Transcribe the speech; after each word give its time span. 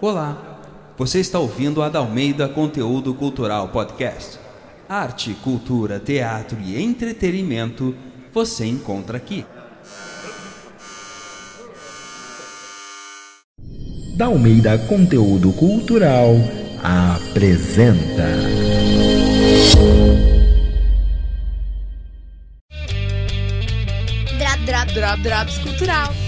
Olá, 0.00 0.60
você 0.96 1.20
está 1.20 1.38
ouvindo 1.38 1.82
a 1.82 1.88
Dalmeida 1.88 2.48
Conteúdo 2.48 3.12
Cultural 3.14 3.68
Podcast. 3.68 4.38
Arte, 4.88 5.34
cultura, 5.42 6.00
teatro 6.00 6.58
e 6.60 6.80
entretenimento 6.82 7.94
você 8.32 8.64
encontra 8.64 9.16
aqui. 9.16 9.44
Dalmeida 14.16 14.78
Conteúdo 14.78 15.52
Cultural 15.52 16.34
apresenta. 16.82 18.26
Drop, 24.38 24.64
drop, 24.64 24.94
drop, 24.94 25.22
drops 25.22 25.58
cultural. 25.58 26.27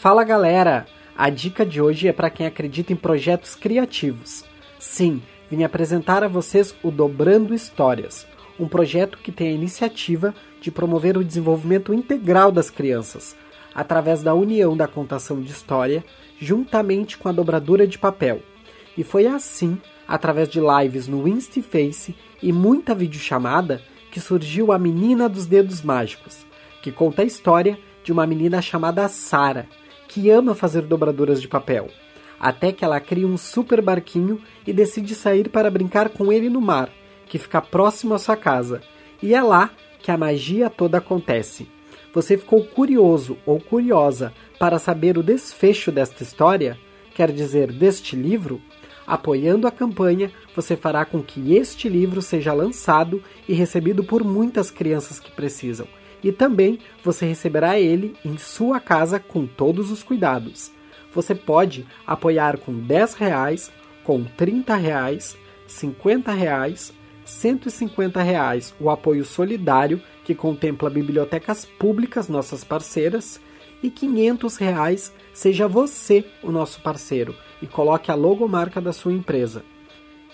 Fala 0.00 0.24
galera! 0.24 0.86
A 1.14 1.28
dica 1.28 1.66
de 1.66 1.78
hoje 1.78 2.08
é 2.08 2.12
para 2.14 2.30
quem 2.30 2.46
acredita 2.46 2.90
em 2.90 2.96
projetos 2.96 3.54
criativos. 3.54 4.46
Sim, 4.78 5.20
vim 5.50 5.62
apresentar 5.62 6.24
a 6.24 6.26
vocês 6.26 6.74
o 6.82 6.90
Dobrando 6.90 7.52
Histórias, 7.52 8.26
um 8.58 8.66
projeto 8.66 9.18
que 9.18 9.30
tem 9.30 9.48
a 9.48 9.52
iniciativa 9.52 10.34
de 10.58 10.70
promover 10.70 11.18
o 11.18 11.24
desenvolvimento 11.24 11.92
integral 11.92 12.50
das 12.50 12.70
crianças, 12.70 13.36
através 13.74 14.22
da 14.22 14.32
união 14.32 14.74
da 14.74 14.88
contação 14.88 15.38
de 15.42 15.52
história 15.52 16.02
juntamente 16.40 17.18
com 17.18 17.28
a 17.28 17.32
dobradura 17.32 17.86
de 17.86 17.98
papel. 17.98 18.40
E 18.96 19.04
foi 19.04 19.26
assim, 19.26 19.78
através 20.08 20.48
de 20.48 20.60
lives 20.60 21.08
no 21.08 21.28
InstaFace 21.28 22.16
e 22.42 22.54
muita 22.54 22.94
videochamada, 22.94 23.82
que 24.10 24.18
surgiu 24.18 24.72
a 24.72 24.78
Menina 24.78 25.28
dos 25.28 25.44
Dedos 25.44 25.82
Mágicos, 25.82 26.46
que 26.80 26.90
conta 26.90 27.20
a 27.20 27.26
história 27.26 27.78
de 28.02 28.12
uma 28.12 28.26
menina 28.26 28.62
chamada 28.62 29.06
Sara, 29.08 29.68
que 30.10 30.28
ama 30.28 30.56
fazer 30.56 30.82
dobraduras 30.82 31.40
de 31.40 31.46
papel, 31.46 31.88
até 32.38 32.72
que 32.72 32.84
ela 32.84 32.98
cria 32.98 33.28
um 33.28 33.36
super 33.36 33.80
barquinho 33.80 34.40
e 34.66 34.72
decide 34.72 35.14
sair 35.14 35.48
para 35.48 35.70
brincar 35.70 36.08
com 36.08 36.32
ele 36.32 36.50
no 36.50 36.60
mar, 36.60 36.90
que 37.28 37.38
fica 37.38 37.62
próximo 37.62 38.12
à 38.12 38.18
sua 38.18 38.36
casa. 38.36 38.82
E 39.22 39.36
é 39.36 39.40
lá 39.40 39.70
que 40.00 40.10
a 40.10 40.18
magia 40.18 40.68
toda 40.68 40.98
acontece. 40.98 41.68
Você 42.12 42.36
ficou 42.36 42.64
curioso 42.64 43.38
ou 43.46 43.60
curiosa 43.60 44.34
para 44.58 44.80
saber 44.80 45.16
o 45.16 45.22
desfecho 45.22 45.92
desta 45.92 46.24
história? 46.24 46.76
Quer 47.14 47.30
dizer, 47.30 47.70
deste 47.70 48.16
livro? 48.16 48.60
Apoiando 49.06 49.68
a 49.68 49.70
campanha, 49.70 50.32
você 50.56 50.76
fará 50.76 51.04
com 51.04 51.22
que 51.22 51.54
este 51.54 51.88
livro 51.88 52.20
seja 52.20 52.52
lançado 52.52 53.22
e 53.48 53.54
recebido 53.54 54.02
por 54.02 54.24
muitas 54.24 54.72
crianças 54.72 55.20
que 55.20 55.30
precisam. 55.30 55.86
E 56.22 56.32
também 56.32 56.78
você 57.02 57.26
receberá 57.26 57.78
ele 57.78 58.16
em 58.24 58.36
sua 58.36 58.78
casa 58.80 59.18
com 59.18 59.46
todos 59.46 59.90
os 59.90 60.02
cuidados. 60.02 60.70
Você 61.12 61.34
pode 61.34 61.86
apoiar 62.06 62.58
com 62.58 62.72
10 62.72 63.14
reais, 63.14 63.72
com 64.04 64.22
30 64.24 64.74
reais, 64.76 65.36
50 65.66 66.32
reais, 66.32 66.92
150 67.24 68.22
reais 68.22 68.74
o 68.80 68.90
apoio 68.90 69.24
solidário 69.24 70.00
que 70.24 70.34
contempla 70.34 70.90
bibliotecas 70.90 71.64
públicas 71.64 72.28
nossas 72.28 72.64
parceiras 72.64 73.40
e 73.82 73.90
500 73.90 74.56
reais 74.56 75.12
seja 75.32 75.66
você 75.66 76.24
o 76.42 76.50
nosso 76.50 76.80
parceiro 76.82 77.34
e 77.62 77.66
coloque 77.66 78.10
a 78.10 78.14
logomarca 78.14 78.80
da 78.80 78.92
sua 78.92 79.12
empresa. 79.12 79.64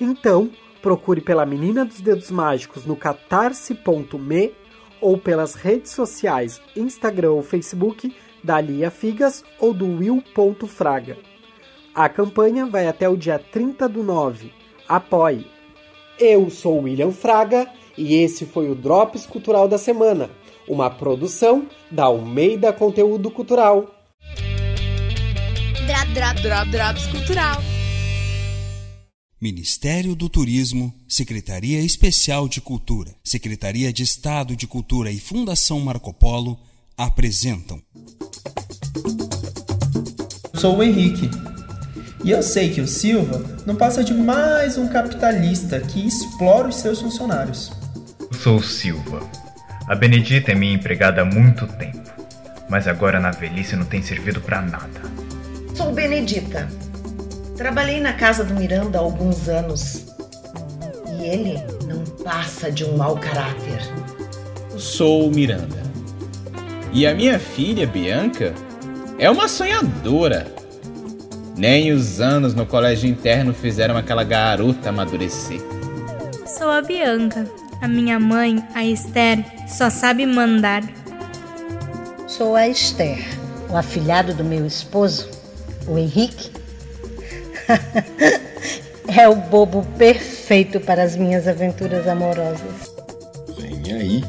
Então, 0.00 0.50
procure 0.82 1.20
pela 1.20 1.46
Menina 1.46 1.84
dos 1.84 2.00
Dedos 2.00 2.30
Mágicos 2.30 2.84
no 2.84 2.96
catarse.me 2.96 4.52
ou 5.00 5.19
pelas 5.19 5.55
redes 5.55 5.92
sociais 5.92 6.61
Instagram 6.77 7.33
ou 7.33 7.42
Facebook 7.42 8.14
da 8.42 8.61
Lia 8.61 8.91
Figas 8.91 9.44
ou 9.58 9.72
do 9.75 9.86
Will.fraga. 9.86 11.16
A 11.94 12.08
campanha 12.08 12.66
vai 12.66 12.86
até 12.86 13.08
o 13.08 13.16
dia 13.16 13.38
30 13.38 13.88
do 13.88 14.03
9. 14.03 14.53
Apoie! 14.88 15.47
Eu 16.19 16.48
sou 16.48 16.82
William 16.82 17.10
Fraga 17.10 17.69
e 17.97 18.15
esse 18.15 18.47
foi 18.47 18.70
o 18.70 18.75
Drops 18.75 19.26
Cultural 19.26 19.66
da 19.69 19.78
Semana, 19.78 20.31
uma 20.69 20.91
produção 20.91 21.66
da 21.91 22.04
Almeida 22.04 22.72
Conteúdo 22.72 23.31
Cultural. 23.31 23.87
Drop, 25.87 26.12
drop, 26.15 26.43
drop, 26.43 26.70
drops 26.70 27.06
cultural. 27.06 27.75
Ministério 29.38 30.16
do 30.16 30.30
Turismo, 30.30 30.94
Secretaria 31.06 31.78
Especial 31.80 32.48
de 32.48 32.58
Cultura, 32.58 33.14
Secretaria 33.22 33.92
de 33.92 34.02
Estado 34.02 34.56
de 34.56 34.66
Cultura 34.66 35.10
e 35.10 35.20
Fundação 35.20 35.78
Marco 35.78 36.10
Polo 36.10 36.58
apresentam. 36.97 37.82
Sou 40.54 40.78
o 40.78 40.82
Henrique. 40.82 41.28
E 42.25 42.30
eu 42.30 42.42
sei 42.42 42.70
que 42.70 42.80
o 42.80 42.88
Silva 42.88 43.62
não 43.66 43.76
passa 43.76 44.02
de 44.02 44.14
mais 44.14 44.78
um 44.78 44.88
capitalista 44.88 45.80
que 45.80 46.06
explora 46.06 46.69
os 46.69 46.76
seus 46.76 47.02
funcionários. 47.02 47.70
Sou 48.42 48.56
o 48.56 48.62
Silva. 48.62 49.20
A 49.86 49.94
Benedita 49.94 50.52
é 50.52 50.54
minha 50.54 50.75
empregada 50.75 51.20
há 51.20 51.25
muito 51.26 51.66
tempo, 51.66 52.10
mas 52.70 52.88
agora 52.88 53.20
na 53.20 53.32
velhice 53.32 53.76
não 53.76 53.84
tem 53.84 54.00
servido 54.00 54.41
para 54.41 54.62
nada. 54.62 55.02
Sou 55.75 55.92
Benedita. 55.92 56.85
Trabalhei 57.56 58.00
na 58.00 58.12
casa 58.12 58.44
do 58.44 58.55
Miranda 58.55 58.99
há 58.99 59.00
alguns 59.00 59.49
anos. 59.49 60.06
E 61.19 61.25
ele 61.25 61.62
não 61.87 62.05
passa 62.22 62.71
de 62.71 62.84
um 62.84 62.97
mau 62.99 63.17
caráter. 63.17 63.81
Sou 64.77 65.28
o 65.28 65.31
Miranda. 65.31 65.83
E 66.93 67.06
a 67.06 67.15
minha 67.15 67.39
filha, 67.39 67.87
Bianca, 67.87 68.55
é 69.19 69.31
uma 69.31 69.49
sonhadora. 69.49 70.47
Nem 71.56 71.93
os 71.93 72.21
anos 72.21 72.55
no 72.55 72.67
colégio 72.67 73.09
interno 73.09 73.55
fizeram 73.55 73.97
aquela 73.97 74.23
garota 74.23 74.91
amadurecer. 74.91 75.61
Sou 76.47 76.69
a 76.69 76.83
Bianca. 76.83 77.47
A 77.81 77.88
minha 77.88 78.21
mãe, 78.21 78.62
a 78.75 78.84
Esther, 78.84 79.43
só 79.67 79.88
sabe 79.88 80.27
mandar. 80.27 80.83
Sou 82.27 82.55
a 82.55 82.69
Esther, 82.69 83.19
o 83.71 83.77
afilhado 83.77 84.34
do 84.34 84.44
meu 84.44 84.67
esposo, 84.67 85.28
o 85.87 85.97
Henrique. 85.97 86.50
é 89.09 89.28
o 89.28 89.37
bobo 89.37 89.84
perfeito 89.99 90.81
para 90.81 91.03
as 91.03 91.16
minhas 91.16 91.47
aventuras 91.49 92.06
amorosas. 92.06 92.94
Vem 93.59 93.93
aí, 93.93 94.25